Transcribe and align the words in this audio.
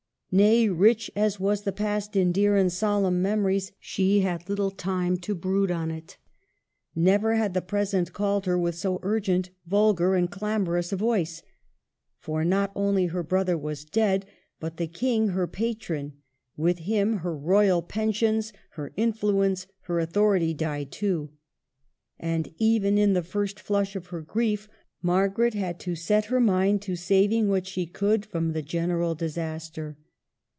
Nay, 0.33 0.69
rich 0.69 1.11
as 1.13 1.41
was 1.41 1.63
the 1.63 1.73
past 1.73 2.15
in 2.15 2.31
dear 2.31 2.55
and 2.55 2.71
solemn 2.71 3.21
memories, 3.21 3.73
she 3.81 4.21
had 4.21 4.47
little 4.47 4.71
time 4.71 5.17
to 5.17 5.35
brood 5.35 5.69
on 5.69 5.91
it. 5.91 6.15
Never 6.95 7.35
had 7.35 7.53
the 7.53 7.61
present 7.61 8.13
called 8.13 8.45
her 8.45 8.57
with 8.57 8.75
so 8.75 9.01
urgent, 9.03 9.49
vulgar, 9.65 10.15
and 10.15 10.31
clamorous 10.31 10.93
a 10.93 10.95
voice. 10.95 11.43
For 12.17 12.45
not 12.45 12.71
only 12.77 13.07
her 13.07 13.23
brother 13.23 13.57
was 13.57 13.83
dead, 13.83 14.25
but 14.61 14.77
the 14.77 14.87
King 14.87 15.27
her 15.31 15.47
patron; 15.47 16.13
with 16.55 16.79
him 16.79 17.17
her 17.17 17.35
royal 17.35 17.81
pensions, 17.81 18.53
her 18.75 18.93
influence, 18.95 19.67
her 19.81 19.99
authority, 19.99 20.53
died 20.53 20.93
too. 20.93 21.31
And 22.17 22.53
even 22.57 22.97
in 22.97 23.11
the 23.11 23.21
first 23.21 23.59
flush 23.59 23.97
of 23.97 24.07
her 24.07 24.21
grief 24.21 24.69
Margaret 25.01 25.55
had 25.55 25.77
to 25.81 25.95
set 25.97 26.27
her 26.27 26.39
mind 26.39 26.81
to 26.83 26.95
saving 26.95 27.49
what 27.49 27.67
she 27.67 27.85
could 27.85 28.25
from 28.25 28.53
the 28.53 28.61
general 28.61 29.13
disaster. 29.13 29.97